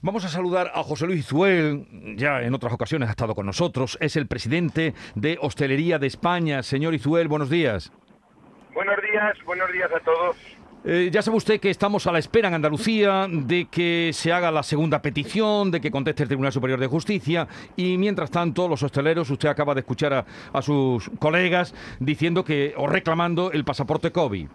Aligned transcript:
Vamos 0.00 0.24
a 0.24 0.28
saludar 0.28 0.70
a 0.74 0.84
José 0.84 1.06
Luis 1.06 1.26
Zuel, 1.26 1.84
ya 2.16 2.40
en 2.42 2.54
otras 2.54 2.72
ocasiones 2.72 3.08
ha 3.08 3.12
estado 3.12 3.34
con 3.34 3.46
nosotros, 3.46 3.98
es 4.00 4.14
el 4.14 4.28
presidente 4.28 4.94
de 5.16 5.38
Hostelería 5.40 5.98
de 5.98 6.06
España. 6.06 6.62
Señor 6.62 6.94
Izuel, 6.94 7.26
buenos 7.26 7.50
días. 7.50 7.90
Buenos 8.74 8.96
días, 9.02 9.36
buenos 9.44 9.72
días 9.72 9.90
a 9.92 9.98
todos. 10.00 10.36
Eh, 10.84 11.10
ya 11.12 11.20
sabe 11.20 11.36
usted 11.36 11.58
que 11.58 11.70
estamos 11.70 12.06
a 12.06 12.12
la 12.12 12.20
espera 12.20 12.46
en 12.46 12.54
Andalucía 12.54 13.26
de 13.28 13.66
que 13.68 14.12
se 14.14 14.32
haga 14.32 14.52
la 14.52 14.62
segunda 14.62 15.02
petición, 15.02 15.72
de 15.72 15.80
que 15.80 15.90
conteste 15.90 16.22
el 16.22 16.28
Tribunal 16.28 16.52
Superior 16.52 16.78
de 16.78 16.86
Justicia 16.86 17.48
y 17.74 17.98
mientras 17.98 18.30
tanto 18.30 18.68
los 18.68 18.80
hosteleros, 18.84 19.28
usted 19.28 19.48
acaba 19.48 19.74
de 19.74 19.80
escuchar 19.80 20.14
a, 20.14 20.24
a 20.52 20.62
sus 20.62 21.10
colegas 21.18 21.74
diciendo 21.98 22.44
que 22.44 22.72
o 22.76 22.86
reclamando 22.86 23.50
el 23.50 23.64
pasaporte 23.64 24.12
COVID. 24.12 24.48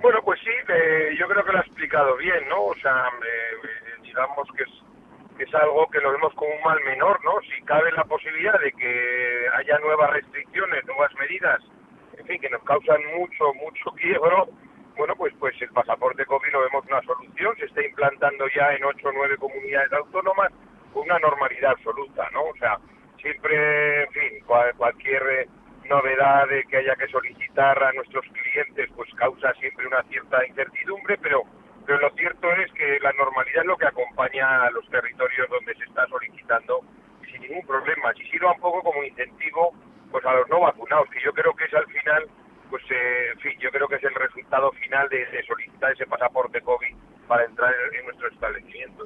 Bueno, 0.00 0.20
pues 0.24 0.40
sí, 0.40 0.50
eh, 0.68 1.14
yo 1.18 1.26
creo 1.26 1.44
que 1.44 1.52
lo 1.52 1.58
ha 1.58 1.62
explicado 1.62 2.16
bien, 2.16 2.48
¿no? 2.48 2.62
O 2.62 2.74
sea, 2.76 3.06
eh, 3.06 3.69
digamos 4.20 4.48
que 4.56 4.64
es, 4.64 4.70
que 5.38 5.44
es 5.44 5.54
algo 5.54 5.88
que 5.88 6.00
lo 6.00 6.12
vemos 6.12 6.34
como 6.34 6.54
un 6.54 6.62
mal 6.62 6.78
menor, 6.84 7.24
¿no? 7.24 7.40
Si 7.42 7.62
cabe 7.62 7.90
la 7.92 8.04
posibilidad 8.04 8.58
de 8.60 8.72
que 8.72 9.46
haya 9.56 9.78
nuevas 9.78 10.10
restricciones, 10.10 10.84
nuevas 10.84 11.10
medidas, 11.18 11.60
en 12.18 12.26
fin, 12.26 12.40
que 12.40 12.50
nos 12.50 12.62
causan 12.64 13.00
mucho, 13.16 13.54
mucho 13.54 13.90
quiebro, 13.92 14.48
bueno, 14.96 15.14
pues 15.16 15.32
pues 15.38 15.54
el 15.62 15.70
pasaporte 15.70 16.26
COVID 16.26 16.52
lo 16.52 16.60
vemos 16.60 16.84
una 16.86 17.00
solución, 17.02 17.56
se 17.56 17.64
está 17.64 17.82
implantando 17.82 18.46
ya 18.54 18.74
en 18.74 18.84
ocho 18.84 19.08
o 19.08 19.12
nueve 19.12 19.36
comunidades 19.38 19.92
autónomas 19.92 20.52
una 20.92 21.18
normalidad 21.18 21.70
absoluta, 21.72 22.28
¿no? 22.32 22.42
O 22.42 22.56
sea, 22.58 22.78
siempre, 23.20 24.02
en 24.02 24.12
fin, 24.12 24.44
cualquier... 24.76 25.22
Eh, 25.22 25.48
novedad 25.88 26.46
de 26.48 26.62
que 26.64 26.76
haya 26.76 26.94
que 26.94 27.08
solicitar 27.08 27.82
a 27.82 27.92
nuestros 27.92 28.24
clientes 28.26 28.88
pues 28.94 29.12
causa 29.14 29.52
siempre 29.54 29.88
una 29.88 30.02
cierta 30.04 30.46
incertidumbre, 30.46 31.18
pero, 31.18 31.42
pero 31.84 31.98
lo 31.98 32.10
cierto 32.10 32.48
es 32.52 32.69
la 33.02 33.12
normalidad 33.12 33.62
es 33.62 33.66
lo 33.66 33.76
que 33.76 33.86
acompaña 33.86 34.64
a 34.64 34.70
los 34.70 34.86
territorios 34.88 35.48
donde 35.48 35.74
se 35.74 35.84
está 35.84 36.06
solicitando 36.06 36.80
sin 37.30 37.40
ningún 37.42 37.66
problema. 37.66 38.12
Si 38.14 38.24
sirva 38.30 38.52
un 38.52 38.60
poco 38.60 38.82
como 38.82 39.02
incentivo 39.02 39.74
pues 40.10 40.24
a 40.24 40.34
los 40.34 40.48
no 40.48 40.60
vacunados, 40.60 41.08
que 41.10 41.20
yo 41.22 41.32
creo 41.32 41.54
que 41.54 41.64
es 41.64 41.74
al 41.74 41.86
final, 41.86 42.26
pues 42.68 42.82
eh, 42.90 43.30
en 43.32 43.38
fin, 43.40 43.58
yo 43.60 43.70
creo 43.70 43.86
que 43.86 43.96
es 43.96 44.04
el 44.04 44.14
resultado 44.14 44.72
final 44.72 45.08
de, 45.08 45.24
de 45.26 45.42
solicitar 45.44 45.92
ese 45.92 46.06
pasaporte 46.06 46.60
COVID 46.60 46.94
para 47.28 47.44
entrar 47.44 47.72
en 47.92 48.04
nuestros 48.06 48.32
establecimientos. 48.32 48.99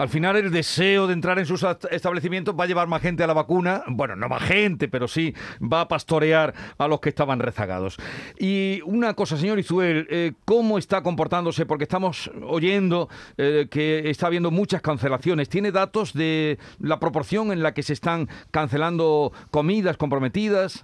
Al 0.00 0.08
final 0.08 0.36
el 0.36 0.50
deseo 0.50 1.06
de 1.06 1.12
entrar 1.12 1.38
en 1.38 1.44
sus 1.44 1.62
establecimientos 1.90 2.58
va 2.58 2.64
a 2.64 2.66
llevar 2.66 2.88
más 2.88 3.02
gente 3.02 3.22
a 3.22 3.26
la 3.26 3.34
vacuna, 3.34 3.82
bueno, 3.86 4.16
no 4.16 4.30
más 4.30 4.42
gente, 4.42 4.88
pero 4.88 5.06
sí 5.06 5.34
va 5.60 5.82
a 5.82 5.88
pastorear 5.88 6.54
a 6.78 6.88
los 6.88 7.00
que 7.00 7.10
estaban 7.10 7.38
rezagados. 7.38 7.98
Y 8.38 8.80
una 8.86 9.12
cosa, 9.12 9.36
señor 9.36 9.58
Izuel, 9.58 10.06
eh, 10.08 10.32
¿cómo 10.46 10.78
está 10.78 11.02
comportándose? 11.02 11.66
Porque 11.66 11.84
estamos 11.84 12.30
oyendo 12.42 13.10
eh, 13.36 13.66
que 13.70 14.08
está 14.08 14.28
habiendo 14.28 14.50
muchas 14.50 14.80
cancelaciones. 14.80 15.50
¿Tiene 15.50 15.70
datos 15.70 16.14
de 16.14 16.58
la 16.78 16.98
proporción 16.98 17.52
en 17.52 17.62
la 17.62 17.74
que 17.74 17.82
se 17.82 17.92
están 17.92 18.26
cancelando 18.50 19.32
comidas 19.50 19.98
comprometidas? 19.98 20.82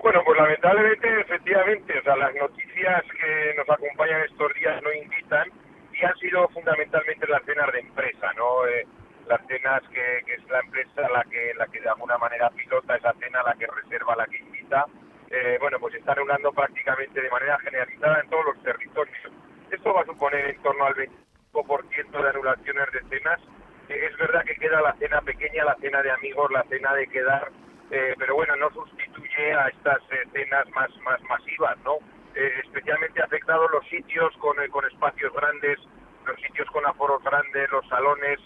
Bueno, 0.00 0.20
pues 0.24 0.38
lamentablemente, 0.38 1.08
efectivamente, 1.22 1.98
o 1.98 2.02
sea, 2.04 2.16
las 2.18 2.34
noticias 2.36 3.02
que 3.20 3.54
nos 3.56 3.68
acompañan 3.68 4.20
estos 4.30 4.52
días 4.54 4.80
no 4.80 4.92
invitan 4.92 5.63
y 5.94 6.04
han 6.04 6.16
sido 6.16 6.48
fundamentalmente 6.48 7.26
las 7.26 7.42
cenas 7.44 7.72
de 7.72 7.80
empresa, 7.80 8.32
¿no? 8.36 8.66
Eh, 8.66 8.86
las 9.26 9.40
cenas 9.46 9.82
que, 9.92 10.18
es 10.18 10.44
la 10.50 10.60
empresa 10.60 11.08
la 11.08 11.24
que, 11.24 11.54
la 11.54 11.66
que 11.66 11.80
de 11.80 11.88
alguna 11.88 12.18
manera 12.18 12.50
pilota 12.50 12.96
esa 12.96 13.12
cena, 13.14 13.42
la 13.42 13.54
que 13.54 13.66
reserva, 13.66 14.16
la 14.16 14.26
que 14.26 14.38
invita, 14.38 14.86
eh, 15.30 15.56
bueno, 15.60 15.78
pues 15.78 15.94
están 15.94 16.18
unando 16.18 16.52
prácticamente 16.52 17.20
de 17.20 17.30
manera 17.30 17.58
generalizada 17.60 18.20
en 18.20 18.28
todos 18.28 18.44
los 18.46 18.62
territorios. 18.62 19.32
Esto 19.70 19.94
va 19.94 20.02
a 20.02 20.06
suponer 20.06 20.50
en 20.50 20.62
torno 20.62 20.84
al 20.84 20.94
25% 20.94 22.22
de 22.22 22.28
anulaciones 22.28 22.92
de 22.92 23.00
cenas. 23.08 23.40
Eh, 23.88 24.08
es 24.10 24.16
verdad 24.18 24.44
que 24.44 24.56
queda 24.56 24.82
la 24.82 24.94
cena 24.94 25.20
pequeña, 25.22 25.64
la 25.64 25.76
cena 25.76 26.02
de 26.02 26.10
amigos, 26.10 26.50
la 26.52 26.64
cena 26.64 26.94
de 26.94 27.06
quedar 27.06 27.50
eh, 27.90 28.14
pero 28.18 28.34
bueno, 28.34 28.56
no 28.56 28.70
sustituye 28.70 29.52
a 29.52 29.68
estas 29.68 30.00
escenas 30.10 30.68
más, 30.70 30.90
más 31.04 31.20
masivas, 31.22 31.76
¿no? 31.84 31.98
Eh, 32.34 32.52
especialmente 32.64 33.22
afectados 33.22 33.70
los 33.70 33.86
sitios 33.88 34.34
con, 34.38 34.60
eh, 34.60 34.68
con 34.68 34.84
espacios 34.86 35.32
grandes, 35.32 35.78
los 36.26 36.40
sitios 36.40 36.68
con 36.70 36.84
aforos 36.86 37.22
grandes, 37.22 37.70
los 37.70 37.86
salones, 37.88 38.40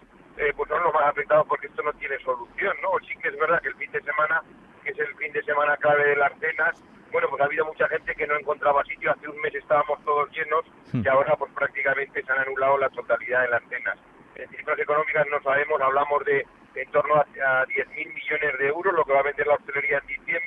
pues 0.56 0.68
son 0.68 0.82
los 0.84 0.94
más 0.94 1.06
afectados 1.06 1.46
porque 1.48 1.66
esto 1.66 1.82
no 1.82 1.92
tiene 1.94 2.16
solución, 2.20 2.76
¿no? 2.80 2.90
Sí 3.06 3.12
que 3.20 3.28
es 3.28 3.38
verdad 3.38 3.60
que 3.60 3.68
el 3.68 3.74
fin 3.74 3.90
de 3.90 4.00
semana, 4.02 4.40
que 4.84 4.90
es 4.90 4.98
el 4.98 5.12
fin 5.16 5.32
de 5.32 5.42
semana 5.42 5.76
clave 5.78 6.10
de 6.10 6.16
las 6.16 6.32
cenas, 6.38 6.80
bueno, 7.12 7.28
pues 7.30 7.40
ha 7.40 7.46
habido 7.46 7.64
mucha 7.64 7.88
gente 7.88 8.14
que 8.14 8.26
no 8.26 8.36
encontraba 8.36 8.84
sitio, 8.84 9.10
hace 9.10 9.28
un 9.28 9.40
mes 9.40 9.54
estábamos 9.54 10.02
todos 10.04 10.30
llenos 10.30 10.64
hmm. 10.92 11.02
y 11.04 11.08
ahora 11.08 11.36
pues 11.36 11.50
prácticamente 11.52 12.22
se 12.22 12.32
han 12.32 12.38
anulado 12.38 12.78
la 12.78 12.90
totalidad 12.90 13.42
de 13.42 13.48
las 13.48 13.62
cenas. 13.68 13.98
En 14.34 14.48
cifras 14.50 14.78
económicas 14.78 15.26
no 15.30 15.40
sabemos, 15.42 15.80
hablamos 15.80 16.24
de 16.24 16.46
en 16.74 16.90
torno 16.92 17.16
a, 17.16 17.26
10.000 17.66 18.14
millones 18.14 18.58
de 18.58 18.68
euros, 18.68 18.94
lo 18.94 19.04
que 19.04 19.12
va 19.12 19.20
a 19.20 19.24
vender 19.24 19.46
la 19.46 19.54
hostelería 19.54 19.98
en 19.98 20.06
diciembre, 20.06 20.37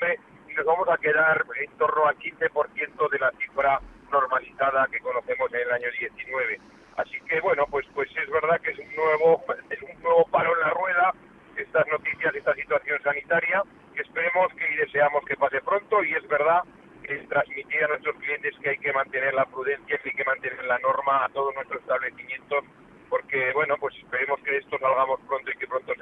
vamos 0.92 1.00
a 1.00 1.02
quedar 1.02 1.46
en 1.62 1.72
torno 1.78 2.06
al 2.06 2.18
15% 2.18 3.10
de 3.10 3.20
la 3.20 3.32
cifra 3.40 3.80
normalizada 4.12 4.88
que 4.92 5.00
conocemos 5.00 5.54
en 5.54 5.62
el 5.62 5.72
año 5.72 5.88
19. 5.98 6.60
Así 6.98 7.18
que 7.30 7.40
bueno, 7.40 7.66
pues 7.70 7.86
pues 7.94 8.10
es 8.18 8.30
verdad 8.30 8.60
que 8.60 8.72
es 8.72 8.80
un 8.80 8.96
nuevo 8.96 9.44
es 9.70 9.82
un 9.82 10.04
nuevo 10.04 10.26
paro 10.30 10.54
en 10.54 10.60
la 10.60 10.70
rueda 10.72 11.14
estas 11.56 11.88
noticias, 11.88 12.36
esta 12.36 12.54
situación 12.56 13.02
sanitaria, 13.04 13.64
que 13.96 14.02
esperemos 14.02 14.54
que 14.54 14.74
y 14.74 14.78
deseamos 14.78 15.24
que 15.26 15.38
pase 15.38 15.62
pronto 15.62 16.04
y 16.04 16.14
es 16.14 16.28
verdad 16.28 16.62
que 17.04 17.18
transmitir 17.30 17.84
a 17.84 17.88
nuestros 17.88 18.16
clientes 18.18 18.56
que 18.62 18.70
hay 18.72 18.78
que 18.78 18.92
mantener 18.92 19.34
la 19.34 19.46
prudencia, 19.46 19.98
que 19.98 20.10
hay 20.10 20.16
que 20.16 20.26
mantener 20.26 20.66
la 20.66 20.80
norma 20.80 21.26
a 21.26 21.30
todos 21.30 21.56
nuestros 21.56 21.82
establecimientos 21.82 22.66
porque, 23.12 23.52
bueno, 23.54 23.76
pues 23.78 23.94
esperemos 23.98 24.40
que 24.42 24.58
esto 24.58 24.80
salgamos 24.80 25.20
pronto 25.28 25.52
y 25.52 25.58
que 25.58 25.68
pronto. 25.68 25.94
Mm. 25.94 26.00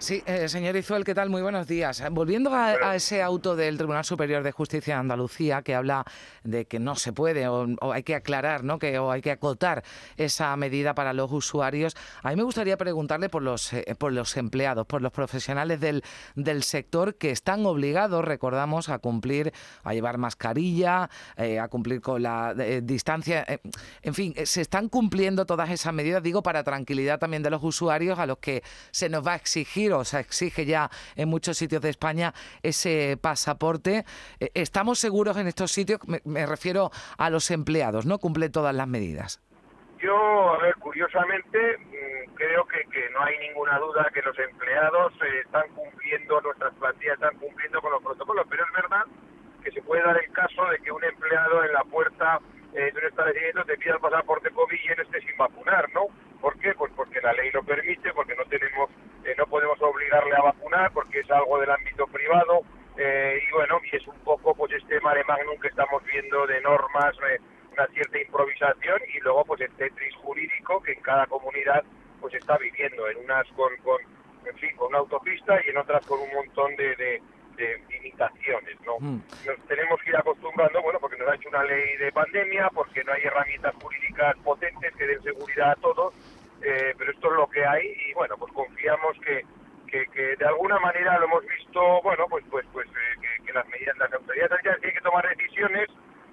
Sí, 0.00 0.22
eh, 0.24 0.48
señor 0.48 0.76
Izuel, 0.76 1.04
¿qué 1.04 1.14
tal? 1.14 1.28
Muy 1.28 1.42
buenos 1.42 1.66
días. 1.66 2.02
Volviendo 2.10 2.54
a, 2.54 2.96
ese 2.96 3.20
auto 3.20 3.54
del 3.54 3.76
Tribunal 3.76 4.02
Superior 4.02 4.42
de 4.42 4.50
Justicia 4.50 4.94
de 4.94 5.00
Andalucía 5.00 5.60
que 5.60 5.74
habla 5.74 6.06
de 6.42 6.64
que 6.64 6.78
no 6.78 6.96
se 6.96 7.12
puede 7.12 7.46
o, 7.48 7.66
hay 7.92 8.02
que 8.02 8.14
aclarar, 8.14 8.64
¿no? 8.64 8.78
Que 8.78 8.98
o 8.98 9.10
hay 9.10 9.20
que 9.20 9.30
acotar 9.30 9.84
esa 10.16 10.56
medida 10.56 10.94
para 10.94 11.12
los 11.12 11.30
usuarios. 11.30 11.98
A 12.22 12.30
mí 12.30 12.36
me 12.36 12.44
gustaría 12.44 12.78
preguntarle 12.78 13.28
por 13.28 13.42
los 13.42 13.74
eh, 13.74 13.94
por 13.98 14.14
los 14.14 14.38
empleados, 14.38 14.86
por 14.86 15.02
los 15.02 15.12
profesionales 15.12 15.80
del, 15.80 16.02
del 16.34 16.62
sector 16.62 17.16
que 17.16 17.30
están 17.30 17.66
obligados, 17.66 18.24
recordamos, 18.24 18.88
a 18.88 19.00
cumplir, 19.00 19.52
a 19.84 19.92
llevar 19.92 20.16
mascarilla, 20.16 21.10
eh, 21.36 21.58
a 21.58 21.68
cumplir 21.68 22.00
con 22.00 22.22
la 22.22 22.54
distancia. 22.54 23.44
en 24.00 24.14
fin, 24.14 24.34
se 24.44 24.62
están 24.62 24.88
cumpliendo 24.88 25.44
todas 25.44 25.68
esas 25.68 25.92
medidas, 25.92 26.22
digo, 26.22 26.42
para 26.42 26.64
tranquilidad 26.64 27.18
también 27.18 27.42
de 27.42 27.50
los 27.50 27.62
usuarios 27.62 28.18
a 28.18 28.24
los 28.24 28.38
que 28.38 28.62
se 28.92 29.10
nos 29.10 29.26
va 29.26 29.29
a 29.32 29.36
exigir 29.36 29.92
o 29.92 30.04
se 30.04 30.20
exige 30.20 30.64
ya 30.64 30.90
en 31.16 31.28
muchos 31.28 31.56
sitios 31.56 31.82
de 31.82 31.90
España 31.90 32.32
ese 32.62 33.18
pasaporte. 33.20 34.04
Eh, 34.38 34.50
¿Estamos 34.54 34.98
seguros 34.98 35.36
en 35.36 35.46
estos 35.46 35.72
sitios? 35.72 36.00
Me, 36.24 36.46
refiero 36.46 36.90
a 37.18 37.30
los 37.30 37.50
empleados, 37.50 38.06
¿no? 38.06 38.18
Cumple 38.18 38.50
todas 38.50 38.74
las 38.74 38.88
medidas. 38.88 39.40
Yo, 39.98 40.54
a 40.54 40.58
ver, 40.58 40.74
curiosamente, 40.76 41.76
mm, 41.78 42.34
creo 42.34 42.66
que, 42.66 42.80
no 43.12 43.22
hay 43.22 43.38
ninguna 43.38 43.78
duda 43.78 44.10
que 44.14 44.22
los 44.22 44.38
empleados 44.38 45.12
eh, 45.22 45.40
están 45.44 45.68
cumpliendo, 45.74 46.40
nuestras 46.40 46.72
plantillas 46.74 47.14
están 47.14 47.36
cumpliendo 47.36 47.82
con 47.82 47.92
los 47.92 48.02
protocolos, 48.02 48.46
pero 48.48 48.64
es 48.64 48.72
verdad 48.72 49.04
que 49.62 49.70
se 49.72 49.82
puede 49.82 50.02
dar 50.02 50.16
el 50.16 50.32
caso 50.32 50.64
de 50.66 50.78
que 50.78 50.90
un 50.90 51.04
empleado 51.04 51.64
en 51.64 51.72
la 51.74 51.84
puerta 51.84 52.40
eh, 52.72 52.92
de 52.92 52.98
un 52.98 53.06
establecimiento 53.06 53.64
te 53.64 53.76
pida 53.76 53.94
el 53.94 54.00
pasaporte 54.00 54.50
COVID 54.50 54.78
y 54.82 54.88
él 54.88 55.00
esté 55.00 55.20
sin 55.20 55.36
vacunar, 55.36 55.92
¿no? 55.92 56.06
¿Por 56.40 56.56
qué? 56.58 56.72
Pues 56.74 56.92
porque 56.96 57.20
la 57.20 57.32
ley 57.34 57.50
lo 57.52 57.62
permite, 57.62 58.12
porque 58.14 58.34
no 58.36 58.44
tenemos 58.44 58.88
eh, 59.24 59.34
no 59.36 59.46
podemos 59.46 59.80
obligarle 59.82 60.34
a 60.34 60.42
vacunar 60.42 60.90
porque 60.92 61.20
es 61.20 61.30
algo 61.30 61.58
del 61.60 61.70
ámbito 61.70 62.06
privado 62.06 62.62
eh, 62.96 63.38
y 63.46 63.50
bueno, 63.70 63.86
y 63.90 63.96
es 63.96 64.06
un 64.06 64.18
poco 64.20 64.54
pues 64.54 64.72
este 64.72 65.00
mare 65.00 65.22
magnum 65.24 65.58
que 65.60 65.68
estamos 65.68 66.02
viendo 66.04 66.46
de 66.46 66.60
normas, 66.60 67.14
eh, 67.28 67.38
una 67.72 67.86
cierta 67.88 68.20
improvisación 68.20 69.00
y 69.14 69.20
luego 69.20 69.44
pues 69.44 69.60
el 69.60 69.70
tetris 69.72 70.14
jurídico 70.16 70.82
que 70.82 70.92
en 70.92 71.00
cada 71.02 71.26
comunidad 71.26 71.84
pues 72.20 72.34
está 72.34 72.56
viviendo, 72.58 73.08
en 73.08 73.18
unas 73.18 73.46
con, 73.52 73.74
con 73.78 74.00
en 74.44 74.56
fin, 74.56 74.74
con 74.76 74.88
una 74.88 74.98
autopista 74.98 75.58
y 75.64 75.70
en 75.70 75.76
otras 75.76 76.04
con 76.06 76.18
un 76.20 76.32
montón 76.34 76.74
de, 76.76 76.96
de, 76.96 77.22
limitaciones, 77.90 78.80
¿no? 78.86 78.98
Mm. 79.00 79.20
Nos 79.44 79.66
tenemos 79.68 80.00
que 80.00 80.08
ir 80.08 80.16
acostumbrando, 80.16 80.80
bueno, 80.80 80.98
porque 80.98 81.18
nos 81.18 81.28
ha 81.28 81.34
hecho 81.34 81.50
una 81.50 81.62
ley 81.62 81.94
de 81.98 82.10
pandemia, 82.10 82.70
porque 82.70 83.04
no 83.04 83.12
hay 83.12 83.20
herramientas 83.22 83.74
jurídicas 83.82 84.34
potentes 84.42 84.96
que 84.96 85.06
den 85.06 85.22
seguridad 85.22 85.72
a 85.72 85.74
todos, 85.74 86.14
eh, 86.62 86.94
pero 86.96 87.12
esto 87.12 87.30
es 87.30 87.36
lo 87.36 87.46
que 87.48 87.66
hay 87.66 87.86
y 88.08 88.14
bueno, 88.14 88.34
pues 88.38 88.50
confiamos 88.54 89.14
que, 89.20 89.44
que, 89.90 90.36
de 90.36 90.46
alguna 90.46 90.78
manera 90.78 91.18
lo 91.18 91.26
hemos 91.26 91.46
visto, 91.46 92.00
bueno, 92.02 92.26
pues 92.30 92.44
pues 92.50 92.64
pues 92.72 92.86
eh, 92.88 93.09
las 93.54 93.66
medidas, 93.68 93.96
las 93.98 94.12
autoridades 94.12 94.60
tienen 94.62 94.94
que 94.94 95.00
tomar 95.02 95.28
decisiones 95.28 95.88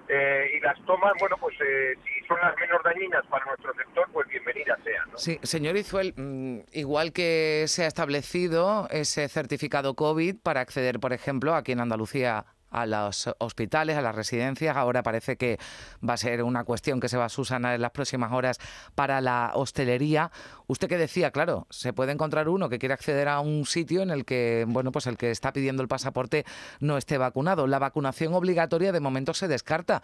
eh, 0.08 0.56
y 0.56 0.60
las 0.60 0.82
toman, 0.86 1.12
bueno, 1.20 1.36
pues 1.38 1.54
si 1.58 2.26
son 2.26 2.38
las 2.40 2.56
menos 2.56 2.82
dañinas 2.82 3.24
para 3.26 3.44
nuestro 3.44 3.74
sector, 3.74 4.08
pues 4.12 4.26
bienvenidas 4.28 4.78
sean. 4.82 5.08
Sí, 5.16 5.38
señor 5.42 5.76
Izuel, 5.76 6.14
mm, 6.16 6.60
igual 6.72 7.12
que 7.12 7.64
se 7.66 7.84
ha 7.84 7.86
establecido 7.86 8.88
ese 8.90 9.28
certificado 9.28 9.94
COVID 9.94 10.36
para 10.42 10.60
acceder, 10.60 10.98
por 10.98 11.12
ejemplo, 11.12 11.54
aquí 11.54 11.72
en 11.72 11.80
Andalucía 11.80 12.46
a 12.70 12.86
los 12.86 13.28
hospitales, 13.38 13.96
a 13.96 14.02
las 14.02 14.14
residencias. 14.14 14.76
Ahora 14.76 15.02
parece 15.02 15.36
que 15.36 15.58
va 16.06 16.14
a 16.14 16.16
ser 16.16 16.42
una 16.42 16.64
cuestión 16.64 17.00
que 17.00 17.08
se 17.08 17.16
va 17.16 17.26
a 17.26 17.28
susanar 17.28 17.74
en 17.74 17.82
las 17.82 17.92
próximas 17.92 18.32
horas 18.32 18.58
para 18.94 19.20
la 19.20 19.52
hostelería. 19.54 20.30
Usted 20.66 20.88
que 20.88 20.98
decía, 20.98 21.30
claro, 21.30 21.66
se 21.70 21.92
puede 21.92 22.12
encontrar 22.12 22.48
uno 22.48 22.68
que 22.68 22.78
quiere 22.78 22.94
acceder 22.94 23.28
a 23.28 23.40
un 23.40 23.66
sitio 23.66 24.02
en 24.02 24.10
el 24.10 24.24
que, 24.24 24.64
bueno, 24.68 24.92
pues 24.92 25.06
el 25.06 25.16
que 25.16 25.30
está 25.30 25.52
pidiendo 25.52 25.82
el 25.82 25.88
pasaporte 25.88 26.44
no 26.80 26.96
esté 26.96 27.18
vacunado. 27.18 27.66
La 27.66 27.78
vacunación 27.78 28.34
obligatoria 28.34 28.92
de 28.92 29.00
momento 29.00 29.34
se 29.34 29.48
descarta 29.48 30.02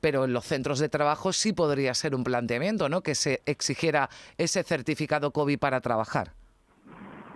pero 0.00 0.24
en 0.24 0.32
los 0.32 0.44
centros 0.44 0.80
de 0.80 0.88
trabajo 0.88 1.32
sí 1.32 1.52
podría 1.52 1.94
ser 1.94 2.16
un 2.16 2.24
planteamiento, 2.24 2.88
¿no? 2.88 3.04
Que 3.04 3.14
se 3.14 3.40
exigiera 3.46 4.10
ese 4.36 4.64
certificado 4.64 5.32
COVID 5.32 5.60
para 5.60 5.80
trabajar. 5.80 6.34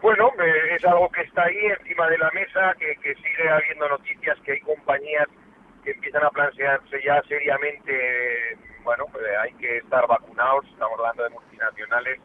Bueno, 0.06 0.30
es 0.38 0.84
algo 0.84 1.08
que 1.10 1.22
está 1.22 1.42
ahí 1.42 1.66
encima 1.80 2.08
de 2.08 2.16
la 2.18 2.30
mesa, 2.30 2.76
que, 2.78 2.94
sigue 3.16 3.48
habiendo 3.50 3.88
noticias, 3.88 4.38
que 4.44 4.52
hay 4.52 4.60
compañías 4.60 5.26
que 5.82 5.90
empiezan 5.90 6.24
a 6.24 6.30
plantearse 6.30 7.02
ya 7.02 7.20
seriamente, 7.22 8.56
bueno, 8.84 9.06
eh, 9.16 9.36
hay 9.36 9.52
que 9.54 9.78
estar 9.78 10.06
vacunados, 10.06 10.64
estamos 10.66 10.96
hablando 11.00 11.24
de 11.24 11.30
multinacionales. 11.30 12.20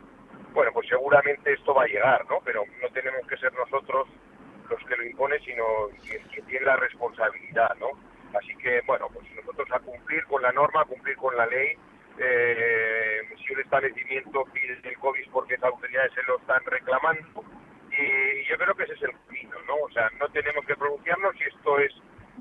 Bueno, 0.54 0.72
pues 0.76 0.90
seguramente 0.90 1.54
esto 1.54 1.74
va 1.74 1.86
a 1.86 1.88
llegar, 1.88 2.24
¿no? 2.30 2.38
Pero 2.46 2.66
no 2.84 2.88
tenemos 2.90 3.26
que 3.28 3.38
ser 3.38 3.52
nosotros 3.56 4.08
los 4.70 4.80
que 4.86 4.98
lo 4.98 5.04
imponen, 5.04 5.42
sino 5.42 5.66
quien, 6.04 6.22
quien 6.28 6.46
tiene 6.46 6.68
la 6.68 6.76
responsabilidad, 6.76 7.76
¿no? 7.80 7.90
Así 8.38 8.56
que, 8.58 8.82
bueno, 8.86 9.08
pues 9.12 9.26
nosotros 9.38 9.68
a 9.72 9.80
cumplir 9.80 10.24
con 10.26 10.44
la 10.44 10.52
norma, 10.52 10.82
a 10.82 10.86
cumplir 10.86 11.18
con 11.18 11.36
la 11.36 11.48
ley. 11.48 11.74
Eh, 12.20 13.22
si 13.44 13.54
un 13.56 13.60
establecimiento 13.62 14.46
pide 14.54 14.78
el 14.84 14.98
COVID 15.00 15.32
porque 15.32 15.56
las 15.56 15.72
autoridades 15.72 16.14
se 16.14 16.22
lo 16.28 16.38
están 16.38 16.64
reclamando, 16.66 17.44
y 18.02 18.50
yo 18.50 18.58
creo 18.58 18.76
que 18.76 18.84
ese 18.84 18.94
es 18.94 19.04
el 19.04 19.12
camino, 19.28 19.56
¿no? 19.68 19.76
O 19.86 19.90
sea, 19.92 20.10
no 20.20 20.28
tenemos 20.30 20.66
que 20.66 20.76
pronunciarnos 20.76 21.36
si 21.38 21.44
esto 21.44 21.80
es, 21.80 21.92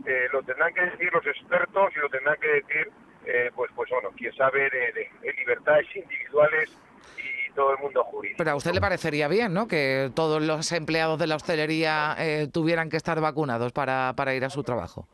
eh, 0.06 0.28
lo 0.32 0.42
tendrán 0.42 0.72
que 0.74 0.82
decir 0.82 1.12
los 1.12 1.26
expertos 1.26 1.92
y 1.96 1.98
lo 1.98 2.08
tendrán 2.08 2.36
que 2.40 2.48
decir, 2.48 2.90
eh, 3.26 3.50
pues, 3.54 3.70
pues 3.74 3.90
bueno, 3.90 4.10
quien 4.16 4.32
sabe 4.34 4.70
de, 4.70 4.92
de, 4.92 5.32
libertades 5.34 5.86
individuales 5.94 6.70
y 7.16 7.52
todo 7.52 7.72
el 7.72 7.78
mundo 7.78 8.04
jurídico. 8.04 8.38
Pero 8.38 8.50
a 8.50 8.56
usted 8.56 8.72
le 8.72 8.80
parecería 8.80 9.28
bien, 9.28 9.52
¿no? 9.52 9.68
Que 9.68 10.10
todos 10.14 10.42
los 10.42 10.72
empleados 10.72 11.18
de 11.18 11.26
la 11.26 11.36
hostelería 11.36 12.16
tuvieran 12.52 12.88
que 12.88 12.96
estar 12.96 13.20
vacunados 13.20 13.72
para, 13.72 14.14
para 14.16 14.34
ir 14.34 14.44
a 14.44 14.50
su 14.50 14.62
trabajo 14.62 15.08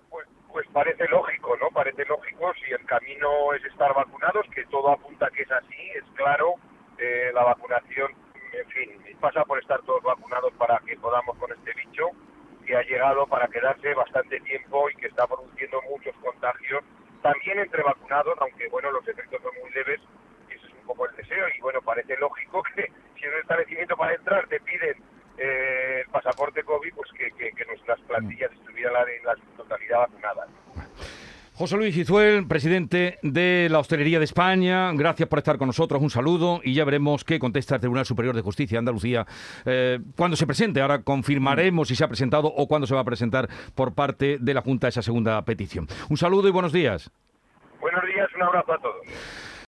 pues 0.57 0.69
parece 0.73 1.07
lógico, 1.09 1.55
¿no? 1.61 1.69
Parece 1.69 2.07
lógico 2.07 2.51
si 2.55 2.73
el 2.73 2.83
camino 2.87 3.53
es 3.53 3.63
estar 3.67 3.93
vacunados, 3.93 4.47
que 4.55 4.65
todo 4.65 4.91
apunta 4.91 5.29
que 5.31 5.43
es 5.43 5.53
así, 5.53 5.91
es 5.95 6.03
claro, 6.15 6.55
eh, 6.97 7.31
la 7.35 7.45
vacunación, 7.45 8.11
fin, 8.77 9.17
pasa 9.21 9.45
por 9.45 9.59
estar 9.59 9.81
todos 9.83 10.03
vacunados 10.03 10.53
para 10.55 10.79
que 10.87 10.97
podamos 10.97 11.37
con 11.39 11.51
este 11.51 11.73
bicho 11.73 12.11
que 12.67 12.77
ha 12.77 12.83
llegado 12.83 13.27
para 13.27 13.49
quedarse 13.49 13.95
bastante 13.95 14.41
tiempo 14.41 14.91
y 14.91 14.97
que 14.97 15.07
está 15.07 15.27
produciendo 15.27 15.81
muchos 15.89 16.15
contagios, 16.17 16.83
también 17.23 17.61
entre 17.61 17.83
vacunados, 17.83 18.37
aunque 18.41 18.69
bueno, 18.69 18.91
los 18.91 19.07
efectos 19.07 19.41
son 19.41 19.53
muy 19.63 19.71
leves, 19.71 20.01
ese 20.51 20.67
es 20.67 20.73
un 20.75 20.87
poco 20.87 21.09
el 21.09 21.17
deseo, 21.17 21.47
y 21.57 21.61
bueno, 21.61 21.81
parece 21.83 22.17
lógico 22.19 22.63
que 22.75 22.91
si 23.17 23.25
en 23.25 23.33
un 23.33 23.41
establecimiento 23.41 23.97
para 23.97 24.15
entrar 24.15 24.47
te 24.49 24.61
piden 24.61 24.97
eh, 25.39 26.03
el 26.05 26.11
pasaporte 26.11 26.65
COVID, 26.65 26.95
pues 26.95 27.11
que, 27.13 27.31
que, 27.31 27.65
nuestras 27.67 28.01
plantillas 28.01 28.53
estuvieran 28.53 29.09
en 29.09 29.25
la 29.25 29.37
totalidad 29.57 30.01
vacunadas. 30.01 30.49
José 31.59 31.79
Luis 31.79 31.97
Izuel, 31.97 32.47
presidente 32.47 33.19
de 33.23 33.69
la 33.71 33.79
Hostelería 33.79 34.19
de 34.19 34.27
España, 34.27 34.93
gracias 34.93 35.27
por 35.27 35.39
estar 35.39 35.57
con 35.57 35.69
nosotros, 35.69 36.03
un 36.03 36.11
saludo 36.11 36.61
y 36.63 36.75
ya 36.75 36.85
veremos 36.85 37.25
qué 37.25 37.39
contesta 37.39 37.77
el 37.77 37.81
Tribunal 37.81 38.05
Superior 38.05 38.37
de 38.37 38.43
Justicia 38.43 38.77
de 38.77 38.81
Andalucía 38.81 39.27
eh, 39.65 39.99
cuando 40.17 40.37
se 40.37 40.47
presente. 40.47 40.83
Ahora 40.83 41.01
confirmaremos 41.01 41.89
si 41.89 41.97
se 41.97 42.05
ha 42.05 42.09
presentado 42.09 42.49
o 42.49 42.69
cuándo 42.69 42.87
se 42.87 42.95
va 42.95 43.01
a 43.01 43.05
presentar 43.05 43.49
por 43.75 43.95
parte 43.95 44.37
de 44.39 44.53
la 44.53 44.61
Junta 44.61 44.89
esa 44.89 45.01
segunda 45.01 45.41
petición. 45.47 45.89
Un 46.11 46.19
saludo 46.19 46.47
y 46.47 46.51
buenos 46.51 46.75
días. 46.75 47.11
Buenos 47.81 48.05
días, 48.05 48.29
un 48.37 48.43
abrazo 48.43 48.75
a 48.75 48.79
todos. 48.79 49.07